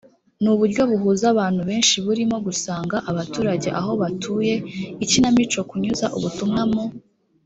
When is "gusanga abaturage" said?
2.47-3.69